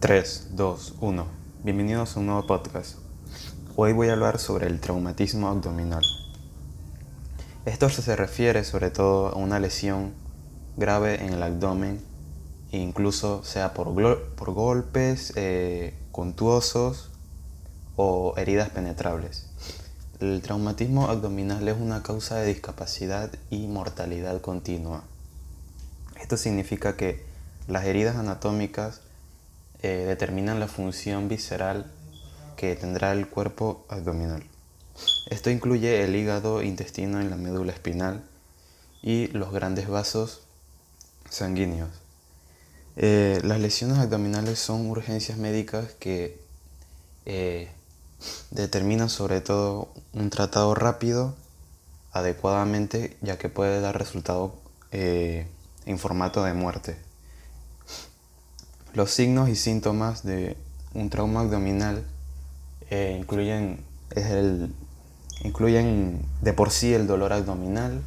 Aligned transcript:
3, 0.00 0.50
2, 0.52 0.94
1. 1.00 1.26
Bienvenidos 1.64 2.16
a 2.16 2.20
un 2.20 2.26
nuevo 2.26 2.46
podcast. 2.46 2.98
Hoy 3.74 3.92
voy 3.92 4.10
a 4.10 4.12
hablar 4.12 4.38
sobre 4.38 4.68
el 4.68 4.78
traumatismo 4.78 5.48
abdominal. 5.48 6.04
Esto 7.64 7.90
se 7.90 8.14
refiere 8.14 8.62
sobre 8.62 8.92
todo 8.92 9.26
a 9.26 9.34
una 9.34 9.58
lesión 9.58 10.12
grave 10.76 11.24
en 11.24 11.32
el 11.32 11.42
abdomen, 11.42 12.00
incluso 12.70 13.42
sea 13.42 13.74
por, 13.74 13.92
por 14.36 14.52
golpes 14.52 15.32
eh, 15.34 15.98
contuosos 16.12 17.10
o 17.96 18.34
heridas 18.36 18.70
penetrables. 18.70 19.50
El 20.20 20.40
traumatismo 20.42 21.08
abdominal 21.08 21.66
es 21.66 21.76
una 21.76 22.04
causa 22.04 22.36
de 22.36 22.46
discapacidad 22.46 23.32
y 23.50 23.66
mortalidad 23.66 24.40
continua. 24.42 25.02
Esto 26.20 26.36
significa 26.36 26.96
que 26.96 27.26
las 27.66 27.84
heridas 27.84 28.14
anatómicas 28.14 29.00
eh, 29.80 30.04
determinan 30.06 30.58
la 30.58 30.66
función 30.66 31.28
visceral 31.28 31.90
que 32.56 32.74
tendrá 32.74 33.12
el 33.12 33.28
cuerpo 33.28 33.86
abdominal. 33.88 34.42
Esto 35.30 35.50
incluye 35.50 36.02
el 36.02 36.16
hígado, 36.16 36.62
intestino 36.62 37.22
y 37.22 37.28
la 37.28 37.36
médula 37.36 37.72
espinal 37.72 38.24
y 39.02 39.28
los 39.28 39.52
grandes 39.52 39.88
vasos 39.88 40.40
sanguíneos. 41.30 41.90
Eh, 42.96 43.40
las 43.44 43.60
lesiones 43.60 43.98
abdominales 43.98 44.58
son 44.58 44.90
urgencias 44.90 45.38
médicas 45.38 45.92
que 46.00 46.40
eh, 47.26 47.68
determinan 48.50 49.08
sobre 49.08 49.40
todo 49.40 49.92
un 50.12 50.30
tratado 50.30 50.74
rápido, 50.74 51.36
adecuadamente, 52.10 53.16
ya 53.20 53.38
que 53.38 53.48
puede 53.48 53.80
dar 53.80 53.96
resultado 53.96 54.54
en 54.90 55.98
formato 55.98 56.42
de 56.42 56.54
muerte. 56.54 57.07
Los 58.94 59.10
signos 59.10 59.48
y 59.48 59.56
síntomas 59.56 60.24
de 60.24 60.56
un 60.94 61.10
trauma 61.10 61.40
abdominal 61.40 62.04
eh, 62.90 63.16
incluyen, 63.18 63.84
incluyen 65.44 66.22
de 66.40 66.52
por 66.54 66.70
sí 66.70 66.94
el 66.94 67.06
dolor 67.06 67.34
abdominal, 67.34 68.02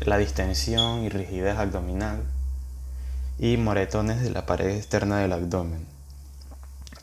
la 0.00 0.16
distensión 0.16 1.04
y 1.04 1.10
rigidez 1.10 1.58
abdominal 1.58 2.22
y 3.38 3.58
moretones 3.58 4.22
de 4.22 4.30
la 4.30 4.46
pared 4.46 4.70
externa 4.70 5.18
del 5.18 5.32
abdomen. 5.32 5.86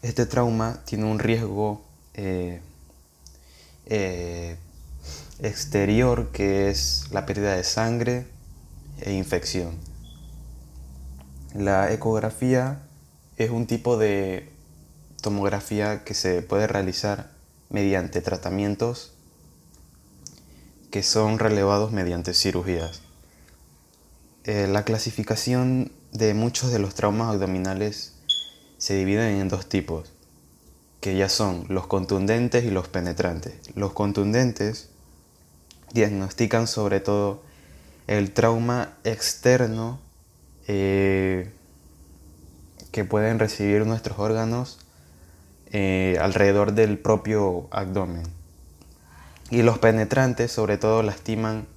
Este 0.01 0.25
trauma 0.25 0.81
tiene 0.85 1.05
un 1.05 1.19
riesgo 1.19 1.83
eh, 2.15 2.61
eh, 3.85 4.57
exterior 5.39 6.31
que 6.31 6.69
es 6.69 7.07
la 7.11 7.27
pérdida 7.27 7.55
de 7.55 7.63
sangre 7.63 8.25
e 9.01 9.13
infección. 9.13 9.75
La 11.53 11.91
ecografía 11.91 12.86
es 13.37 13.51
un 13.51 13.67
tipo 13.67 13.97
de 13.97 14.49
tomografía 15.21 16.03
que 16.03 16.13
se 16.13 16.41
puede 16.41 16.67
realizar 16.67 17.31
mediante 17.69 18.21
tratamientos 18.21 19.13
que 20.91 21.03
son 21.03 21.37
relevados 21.37 21.91
mediante 21.91 22.33
cirugías. 22.33 23.01
Eh, 24.45 24.67
la 24.67 24.83
clasificación 24.83 25.91
de 26.13 26.33
muchos 26.33 26.71
de 26.71 26.79
los 26.79 26.95
traumas 26.95 27.33
abdominales 27.33 28.13
se 28.77 28.95
dividen 28.95 29.41
en 29.41 29.49
dos 29.49 29.67
tipos, 29.67 30.13
que 31.01 31.17
ya 31.17 31.29
son 31.29 31.65
los 31.67 31.87
contundentes 31.87 32.63
y 32.63 32.71
los 32.71 32.87
penetrantes. 32.87 33.53
Los 33.75 33.93
contundentes 33.93 34.89
diagnostican 35.93 36.67
sobre 36.67 36.99
todo 37.01 37.43
el 38.07 38.31
trauma 38.31 38.93
externo 39.03 39.99
eh, 40.67 41.51
que 42.97 43.05
pueden 43.05 43.37
recibir 43.37 43.85
nuestros 43.85 44.17
órganos 44.17 44.79
eh, 45.71 46.17
alrededor 46.19 46.73
del 46.73 46.97
propio 46.97 47.67
abdomen. 47.69 48.23
Y 49.51 49.61
los 49.61 49.77
penetrantes 49.77 50.51
sobre 50.51 50.79
todo 50.79 51.03
lastiman 51.03 51.67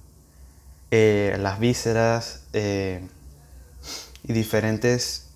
eh, 0.89 1.37
las 1.39 1.59
vísceras 1.59 2.41
eh, 2.53 3.07
y 4.23 4.33
diferentes 4.33 5.27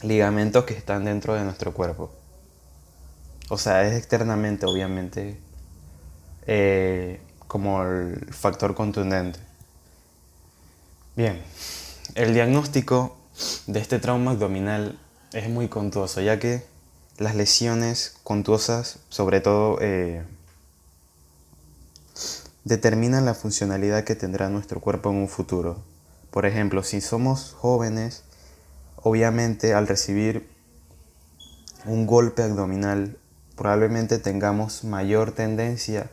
ligamentos 0.00 0.64
que 0.64 0.72
están 0.72 1.04
dentro 1.04 1.34
de 1.34 1.44
nuestro 1.44 1.74
cuerpo. 1.74 2.10
O 3.50 3.58
sea, 3.58 3.86
es 3.86 3.98
externamente, 3.98 4.64
obviamente, 4.64 5.38
como 7.46 7.82
el 7.82 8.28
factor 8.30 8.74
contundente. 8.74 9.40
Bien, 11.16 11.38
el 12.14 12.32
diagnóstico 12.32 13.19
de 13.66 13.80
este 13.80 13.98
trauma 13.98 14.32
abdominal 14.32 14.98
es 15.32 15.48
muy 15.48 15.68
contuoso, 15.68 16.20
ya 16.20 16.38
que 16.38 16.64
las 17.18 17.34
lesiones 17.34 18.16
contuosas, 18.24 18.98
sobre 19.08 19.40
todo, 19.40 19.78
eh, 19.80 20.24
determinan 22.64 23.24
la 23.24 23.34
funcionalidad 23.34 24.04
que 24.04 24.14
tendrá 24.14 24.48
nuestro 24.48 24.80
cuerpo 24.80 25.10
en 25.10 25.16
un 25.16 25.28
futuro. 25.28 25.82
Por 26.30 26.46
ejemplo, 26.46 26.82
si 26.82 27.00
somos 27.00 27.54
jóvenes, 27.58 28.22
obviamente 28.96 29.74
al 29.74 29.86
recibir 29.86 30.48
un 31.86 32.06
golpe 32.06 32.42
abdominal, 32.42 33.16
probablemente 33.56 34.18
tengamos 34.18 34.84
mayor 34.84 35.32
tendencia 35.32 36.10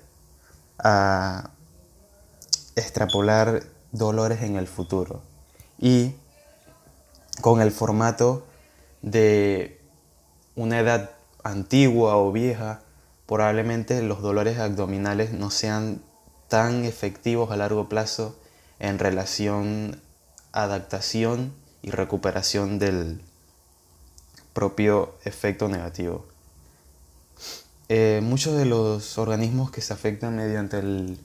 a 0.80 1.52
extrapolar 2.76 3.64
dolores 3.92 4.42
en 4.42 4.56
el 4.56 4.68
futuro. 4.68 5.22
Y 5.80 6.16
con 7.48 7.62
el 7.62 7.72
formato 7.72 8.46
de 9.02 9.80
una 10.58 10.82
edad 10.82 11.12
antigua 11.46 12.18
o 12.18 12.34
vieja, 12.34 12.82
probablemente 13.26 14.02
los 14.02 14.22
dolores 14.22 14.60
abdominales 14.60 15.32
no 15.32 15.50
sean 15.50 16.02
tan 16.50 16.84
efectivos 16.84 17.50
a 17.50 17.56
largo 17.56 17.88
plazo 17.88 18.38
en 18.80 19.00
relación 19.00 20.02
adaptación 20.52 21.54
y 21.82 21.92
recuperación 21.92 22.80
del 22.80 23.22
propio 24.52 25.16
efecto 25.24 25.70
negativo. 25.70 26.26
Eh, 27.88 28.20
muchos 28.24 28.58
de 28.58 28.66
los 28.66 29.18
organismos 29.18 29.72
que 29.72 29.80
se 29.80 29.94
afectan 29.94 30.36
mediante 30.36 30.80
el 30.80 31.18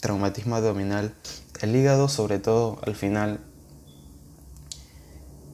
traumatismo 0.00 0.54
abdominal, 0.54 1.12
el 1.60 1.74
hígado 1.74 2.08
sobre 2.08 2.38
todo 2.38 2.78
al 2.86 2.94
final 2.94 3.40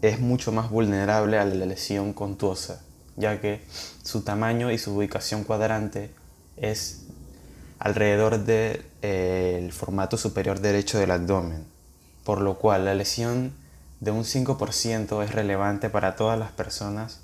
es 0.02 0.20
mucho 0.20 0.52
más 0.52 0.70
vulnerable 0.70 1.38
a 1.38 1.44
la 1.44 1.66
lesión 1.66 2.12
contuosa, 2.12 2.82
ya 3.16 3.40
que 3.40 3.62
su 4.02 4.22
tamaño 4.22 4.70
y 4.70 4.78
su 4.78 4.94
ubicación 4.96 5.44
cuadrante 5.44 6.10
es 6.56 7.02
alrededor 7.78 8.44
del 8.44 8.82
eh, 9.02 9.68
formato 9.72 10.16
superior 10.16 10.60
derecho 10.60 10.98
del 10.98 11.10
abdomen, 11.10 11.64
por 12.24 12.40
lo 12.40 12.58
cual 12.58 12.84
la 12.84 12.94
lesión 12.94 13.52
de 14.00 14.10
un 14.10 14.24
5% 14.24 15.24
es 15.24 15.32
relevante 15.32 15.90
para 15.90 16.16
todas 16.16 16.38
las 16.38 16.52
personas 16.52 17.20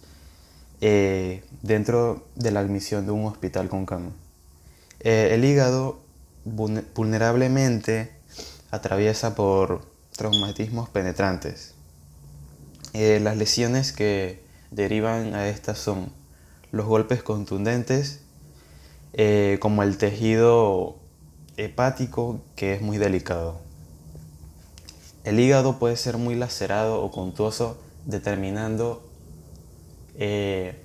eh, 0.80 1.44
dentro 1.62 2.26
de 2.34 2.50
la 2.50 2.60
admisión 2.60 3.06
de 3.06 3.12
un 3.12 3.26
hospital 3.26 3.68
con 3.68 3.86
cama. 3.86 4.10
Eh, 5.00 5.30
el 5.32 5.44
hígado 5.44 6.00
vulnerablemente 6.44 8.12
atraviesa 8.70 9.34
por 9.34 9.82
traumatismos 10.16 10.88
penetrantes, 10.88 11.74
eh, 12.94 13.20
las 13.20 13.36
lesiones 13.36 13.92
que 13.92 14.42
derivan 14.70 15.34
a 15.34 15.48
estas 15.48 15.78
son 15.78 16.12
los 16.72 16.86
golpes 16.86 17.22
contundentes, 17.22 18.20
eh, 19.14 19.58
como 19.60 19.82
el 19.82 19.98
tejido 19.98 20.96
hepático, 21.56 22.40
que 22.56 22.74
es 22.74 22.82
muy 22.82 22.98
delicado. 22.98 23.60
El 25.24 25.38
hígado 25.38 25.78
puede 25.78 25.96
ser 25.96 26.16
muy 26.18 26.34
lacerado 26.34 27.02
o 27.02 27.10
contuoso, 27.10 27.78
determinando 28.04 29.08
eh, 30.16 30.82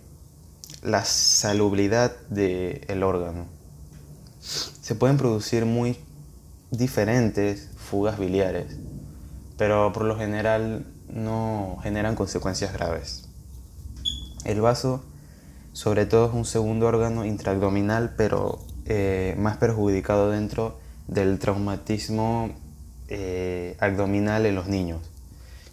la 0.84 1.04
salubridad 1.04 2.16
del 2.30 3.04
órgano. 3.04 3.48
Se 4.40 4.96
pueden 4.96 5.18
producir 5.18 5.66
muy 5.66 5.98
diferentes 6.72 7.70
fugas 7.76 8.20
biliares, 8.20 8.78
pero 9.58 9.92
por 9.92 10.04
lo 10.04 10.18
general 10.18 10.86
no 11.10 11.78
generan 11.82 12.16
consecuencias 12.16 12.74
graves. 12.74 13.28
El 14.46 14.62
vaso, 14.62 15.04
sobre 15.74 16.06
todo, 16.06 16.28
es 16.28 16.34
un 16.34 16.46
segundo 16.46 16.88
órgano 16.88 17.26
intraabdominal, 17.26 18.16
pero 18.16 18.60
eh, 18.86 19.36
más 19.38 19.58
perjudicado 19.58 20.32
dentro 20.32 20.80
del 21.08 21.40
traumatismo 21.40 22.52
eh, 23.10 23.76
abdominal 23.80 24.46
en 24.46 24.56
los 24.56 24.68
niños, 24.68 25.02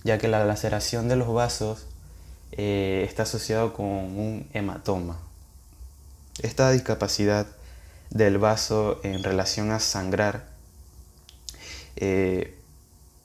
ya 0.02 0.19
que 0.19 0.28
la 0.28 0.44
laceración 0.44 1.08
de 1.08 1.16
los 1.16 1.32
vasos 1.32 1.87
eh, 2.52 3.04
está 3.08 3.25
asociado 3.25 3.72
con 3.72 3.87
un 3.87 4.48
hematoma. 4.52 5.19
Esta 6.42 6.70
discapacidad 6.70 7.46
del 8.10 8.38
vaso 8.38 9.00
en 9.04 9.22
relación 9.22 9.70
a 9.70 9.80
sangrar 9.80 10.46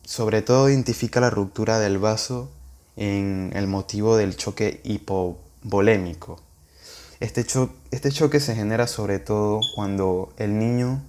sobre 0.09 0.41
todo 0.41 0.71
identifica 0.71 1.19
la 1.19 1.29
ruptura 1.29 1.77
del 1.77 1.99
vaso 1.99 2.49
en 2.95 3.51
el 3.53 3.67
motivo 3.67 4.17
del 4.17 4.35
choque 4.35 4.81
hipovolémico. 4.83 6.41
Este, 7.19 7.45
este 7.91 8.11
choque 8.11 8.39
se 8.39 8.55
genera 8.55 8.87
sobre 8.87 9.19
todo 9.19 9.59
cuando 9.75 10.33
el 10.37 10.57
niño, 10.57 10.99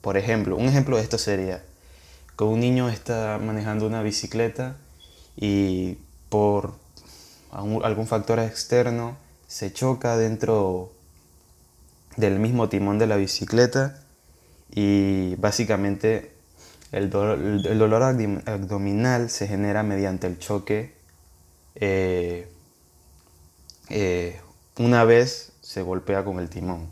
por 0.00 0.16
ejemplo, 0.16 0.56
un 0.56 0.64
ejemplo 0.64 0.96
de 0.96 1.02
esto 1.02 1.18
sería 1.18 1.62
que 2.38 2.44
un 2.44 2.60
niño 2.60 2.88
está 2.88 3.38
manejando 3.38 3.86
una 3.86 4.00
bicicleta 4.00 4.78
y 5.36 5.98
por 6.30 6.72
algún 7.52 8.06
factor 8.06 8.38
externo 8.38 9.18
se 9.48 9.70
choca 9.70 10.16
dentro 10.16 10.90
del 12.16 12.38
mismo 12.38 12.70
timón 12.70 12.98
de 12.98 13.06
la 13.06 13.16
bicicleta 13.16 14.02
y 14.70 15.34
básicamente 15.34 16.39
el 16.92 17.10
dolor, 17.10 18.02
abdominal 18.02 19.30
se 19.30 19.46
genera 19.46 19.82
mediante 19.82 20.26
el 20.26 20.38
choque 20.38 20.94
eh, 21.76 22.50
eh, 23.88 24.40
una 24.78 25.04
vez 25.04 25.52
se 25.60 25.82
golpea 25.82 26.24
con 26.24 26.38
el 26.38 26.48
timón. 26.48 26.88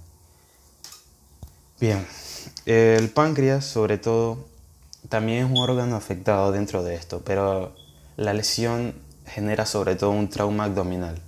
Bien, 1.80 2.06
el 2.66 3.10
páncreas 3.10 3.64
sobre 3.64 3.98
todo 3.98 4.46
también 5.08 5.44
es 5.44 5.50
un 5.50 5.58
órgano 5.58 5.96
afectado 5.96 6.52
dentro 6.52 6.82
de 6.82 6.94
esto, 6.94 7.22
pero 7.24 7.74
la 8.16 8.34
lesión 8.34 8.94
genera 9.26 9.64
sobre 9.64 9.96
todo 9.96 10.10
un 10.10 10.28
trauma 10.28 10.64
abdominal. 10.64 11.20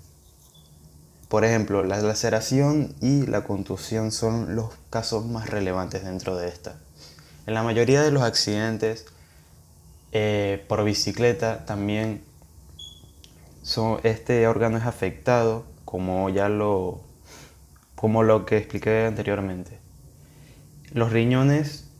Por 1.28 1.44
ejemplo, 1.44 1.84
la 1.84 2.00
laceración 2.00 2.94
y 3.00 3.26
la 3.26 3.44
contusión 3.44 4.10
son 4.10 4.56
los 4.56 4.70
casos 4.90 5.26
más 5.26 5.48
relevantes 5.48 6.04
dentro 6.04 6.36
de 6.36 6.48
esta. 6.48 6.74
En 7.50 7.54
la 7.54 7.64
mayoría 7.64 8.00
de 8.02 8.12
los 8.12 8.22
accidentes 8.22 9.06
eh, 10.12 10.64
por 10.68 10.84
bicicleta 10.84 11.66
también 11.66 12.22
este 14.04 14.46
órgano 14.46 14.78
es 14.78 14.84
afectado 14.84 15.64
como 15.84 16.28
ya 16.28 16.48
lo, 16.48 17.00
como 17.96 18.22
lo 18.22 18.46
que 18.46 18.56
expliqué 18.56 19.04
anteriormente. 19.04 19.80
Los 20.92 21.10
riñones 21.10 21.90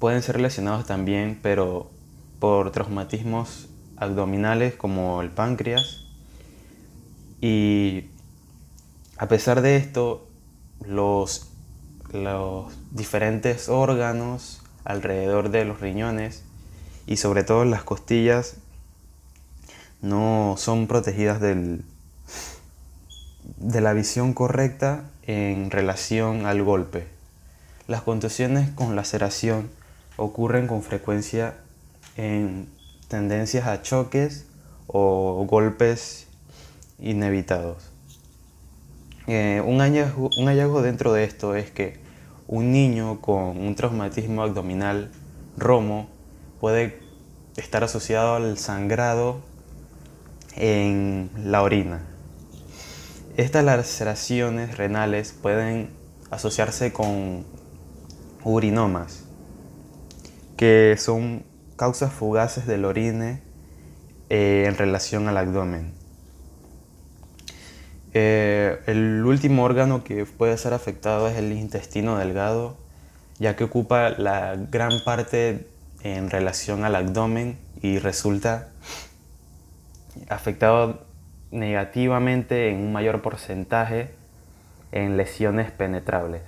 pueden 0.00 0.22
ser 0.22 0.40
lesionados 0.40 0.86
también, 0.86 1.38
pero 1.40 1.92
por 2.40 2.72
traumatismos 2.72 3.68
abdominales 3.96 4.74
como 4.74 5.22
el 5.22 5.30
páncreas 5.30 6.06
y 7.40 8.06
a 9.18 9.28
pesar 9.28 9.62
de 9.62 9.76
esto, 9.76 10.26
los, 10.84 11.51
los 12.12 12.72
diferentes 12.90 13.68
órganos 13.68 14.62
alrededor 14.84 15.50
de 15.50 15.64
los 15.64 15.80
riñones 15.80 16.44
y 17.06 17.16
sobre 17.16 17.44
todo 17.44 17.64
las 17.64 17.82
costillas 17.82 18.56
no 20.00 20.56
son 20.58 20.88
protegidas 20.88 21.40
del, 21.40 21.84
de 23.56 23.80
la 23.80 23.92
visión 23.92 24.34
correcta 24.34 25.04
en 25.22 25.70
relación 25.70 26.46
al 26.46 26.62
golpe. 26.62 27.06
Las 27.86 28.02
contusiones 28.02 28.70
con 28.70 28.96
laceración 28.96 29.70
ocurren 30.16 30.66
con 30.66 30.82
frecuencia 30.82 31.54
en 32.16 32.68
tendencias 33.08 33.66
a 33.66 33.82
choques 33.82 34.46
o 34.86 35.46
golpes 35.48 36.26
inevitados. 36.98 37.90
Eh, 39.28 39.62
un, 39.64 39.78
hallazgo, 39.78 40.30
un 40.36 40.46
hallazgo 40.46 40.82
dentro 40.82 41.12
de 41.12 41.24
esto 41.24 41.54
es 41.54 41.70
que 41.70 42.01
un 42.46 42.72
niño 42.72 43.20
con 43.20 43.58
un 43.58 43.74
traumatismo 43.74 44.42
abdominal 44.42 45.10
romo 45.56 46.08
puede 46.60 47.00
estar 47.56 47.84
asociado 47.84 48.34
al 48.34 48.58
sangrado 48.58 49.40
en 50.56 51.30
la 51.36 51.62
orina. 51.62 52.02
Estas 53.36 53.64
laceraciones 53.64 54.76
renales 54.76 55.32
pueden 55.32 55.90
asociarse 56.30 56.92
con 56.92 57.44
urinomas, 58.44 59.24
que 60.56 60.96
son 60.98 61.44
causas 61.76 62.12
fugaces 62.12 62.66
del 62.66 62.84
orine 62.84 63.42
eh, 64.28 64.64
en 64.66 64.76
relación 64.76 65.28
al 65.28 65.36
abdomen. 65.36 66.01
Eh, 68.14 68.78
el 68.86 69.24
último 69.24 69.64
órgano 69.64 70.04
que 70.04 70.26
puede 70.26 70.58
ser 70.58 70.74
afectado 70.74 71.28
es 71.28 71.36
el 71.36 71.52
intestino 71.52 72.18
delgado, 72.18 72.76
ya 73.38 73.56
que 73.56 73.64
ocupa 73.64 74.10
la 74.10 74.56
gran 74.70 75.02
parte 75.04 75.66
en 76.02 76.30
relación 76.30 76.84
al 76.84 76.94
abdomen 76.94 77.58
y 77.80 77.98
resulta 77.98 78.68
afectado 80.28 81.06
negativamente 81.50 82.70
en 82.70 82.78
un 82.78 82.92
mayor 82.92 83.22
porcentaje 83.22 84.10
en 84.90 85.16
lesiones 85.16 85.70
penetrables 85.70 86.42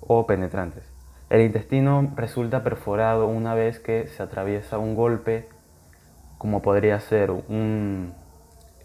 o 0.00 0.26
penetrantes. 0.26 0.84
El 1.28 1.40
intestino 1.40 2.12
resulta 2.14 2.62
perforado 2.62 3.26
una 3.26 3.54
vez 3.54 3.80
que 3.80 4.06
se 4.06 4.22
atraviesa 4.22 4.78
un 4.78 4.94
golpe, 4.94 5.48
como 6.38 6.62
podría 6.62 7.00
ser 7.00 7.30
un 7.30 8.12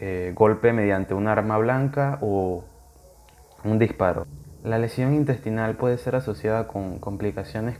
eh, 0.00 0.32
golpe 0.34 0.72
mediante 0.72 1.14
un 1.14 1.26
arma 1.26 1.58
blanca 1.58 2.18
o 2.20 2.64
un 3.64 3.78
disparo. 3.78 4.26
La 4.62 4.78
lesión 4.78 5.14
intestinal 5.14 5.76
puede 5.76 5.98
ser 5.98 6.14
asociada 6.14 6.68
con 6.68 6.98
complicaciones 6.98 7.78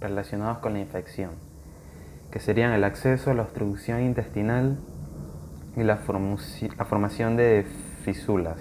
relacionadas 0.00 0.58
con 0.58 0.74
la 0.74 0.80
infección, 0.80 1.30
que 2.30 2.40
serían 2.40 2.72
el 2.72 2.84
acceso 2.84 3.32
la 3.34 3.42
obstrucción 3.42 4.02
intestinal 4.02 4.78
y 5.76 5.82
la, 5.82 5.96
formación 5.96 7.36
de 7.36 7.66
fisulas. 8.02 8.58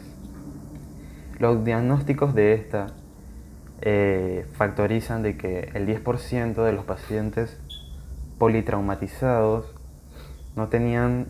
Los 1.39 1.63
diagnósticos 1.63 2.33
de 2.33 2.53
esta 2.53 2.87
eh, 3.81 4.45
factorizan 4.53 5.21
de 5.21 5.37
que 5.37 5.71
el 5.73 5.87
10% 5.87 6.63
de 6.63 6.73
los 6.73 6.85
pacientes 6.85 7.59
politraumatizados 8.37 9.73
no 10.55 10.67
tenían 10.69 11.27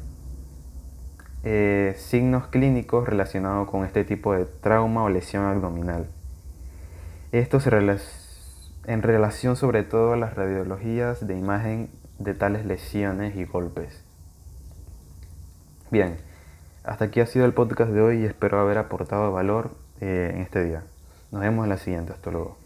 eh, 1.45 1.93
signos 1.97 2.47
clínicos 2.47 3.07
relacionados 3.07 3.69
con 3.69 3.85
este 3.85 4.03
tipo 4.03 4.33
de 4.33 4.45
trauma 4.45 5.03
o 5.03 5.09
lesión 5.09 5.45
abdominal. 5.45 6.07
Esto 7.31 7.59
se 7.59 7.69
en 8.87 9.01
relación 9.01 9.55
sobre 9.55 9.83
todo 9.83 10.13
a 10.13 10.17
las 10.17 10.35
radiologías 10.35 11.25
de 11.25 11.37
imagen 11.37 11.89
de 12.19 12.33
tales 12.33 12.65
lesiones 12.65 13.35
y 13.35 13.45
golpes. 13.45 14.03
Bien, 15.91 16.17
hasta 16.83 17.05
aquí 17.05 17.19
ha 17.19 17.25
sido 17.25 17.45
el 17.45 17.53
podcast 17.53 17.91
de 17.91 18.01
hoy 18.01 18.21
y 18.21 18.25
espero 18.25 18.59
haber 18.59 18.79
aportado 18.79 19.31
valor 19.31 19.71
eh, 20.01 20.31
en 20.33 20.41
este 20.41 20.63
día. 20.63 20.83
Nos 21.31 21.41
vemos 21.41 21.63
en 21.63 21.69
la 21.69 21.77
siguiente. 21.77 22.13
Hasta 22.13 22.31
luego. 22.31 22.64